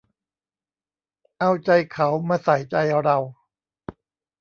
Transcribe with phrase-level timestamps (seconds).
[1.39, 3.17] เอาใจเขามาใส่ใจเรา